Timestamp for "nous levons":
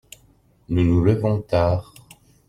0.83-1.43